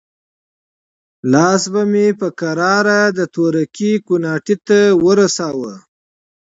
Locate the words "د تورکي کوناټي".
3.17-4.55